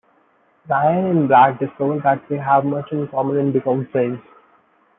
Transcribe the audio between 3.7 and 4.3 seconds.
friends.